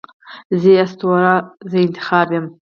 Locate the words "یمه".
2.35-2.51